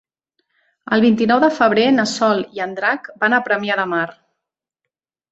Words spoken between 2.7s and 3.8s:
Drac van a Premià